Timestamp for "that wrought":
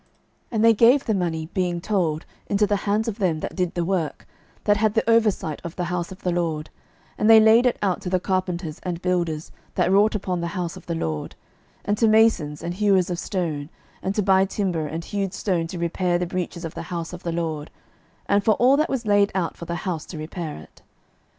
9.75-10.15